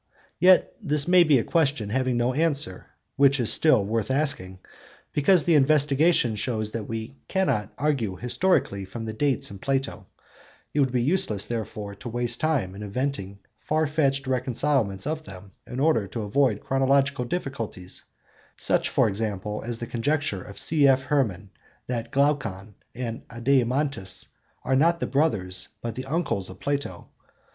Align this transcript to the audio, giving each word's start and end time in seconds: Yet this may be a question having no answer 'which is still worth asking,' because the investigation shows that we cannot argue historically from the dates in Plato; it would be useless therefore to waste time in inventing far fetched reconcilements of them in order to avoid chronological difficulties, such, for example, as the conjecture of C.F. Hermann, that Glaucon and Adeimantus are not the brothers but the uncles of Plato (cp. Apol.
Yet 0.39 0.73
this 0.81 1.07
may 1.07 1.23
be 1.23 1.37
a 1.37 1.43
question 1.43 1.91
having 1.91 2.17
no 2.17 2.33
answer 2.33 2.87
'which 3.17 3.39
is 3.39 3.53
still 3.53 3.85
worth 3.85 4.09
asking,' 4.09 4.57
because 5.13 5.43
the 5.43 5.53
investigation 5.53 6.35
shows 6.35 6.71
that 6.71 6.85
we 6.87 7.19
cannot 7.27 7.71
argue 7.77 8.15
historically 8.15 8.83
from 8.83 9.05
the 9.05 9.13
dates 9.13 9.51
in 9.51 9.59
Plato; 9.59 10.07
it 10.73 10.79
would 10.79 10.91
be 10.91 11.03
useless 11.03 11.45
therefore 11.45 11.93
to 11.93 12.09
waste 12.09 12.39
time 12.39 12.73
in 12.73 12.81
inventing 12.81 13.41
far 13.59 13.85
fetched 13.85 14.25
reconcilements 14.25 15.05
of 15.05 15.23
them 15.25 15.51
in 15.67 15.79
order 15.79 16.07
to 16.07 16.23
avoid 16.23 16.61
chronological 16.61 17.23
difficulties, 17.25 18.03
such, 18.57 18.89
for 18.89 19.07
example, 19.07 19.61
as 19.63 19.77
the 19.77 19.85
conjecture 19.85 20.41
of 20.41 20.57
C.F. 20.57 21.03
Hermann, 21.03 21.51
that 21.85 22.09
Glaucon 22.09 22.73
and 22.95 23.21
Adeimantus 23.29 24.29
are 24.63 24.75
not 24.75 24.99
the 24.99 25.05
brothers 25.05 25.67
but 25.79 25.93
the 25.93 26.05
uncles 26.05 26.49
of 26.49 26.59
Plato 26.59 26.89
(cp. 26.89 26.93
Apol. 26.95 27.09